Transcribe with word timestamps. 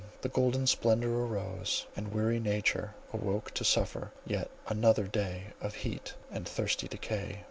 The 0.21 0.29
golden 0.29 0.65
splendour 0.65 1.27
arose, 1.27 1.85
and 1.95 2.11
weary 2.11 2.39
nature 2.39 2.95
awoke 3.13 3.51
to 3.53 3.63
suffer 3.63 4.11
yet 4.25 4.49
another 4.67 5.05
day 5.05 5.53
of 5.61 5.75
heat 5.75 6.15
and 6.31 6.43
thirsty 6.49 6.87
decay. 6.87 7.37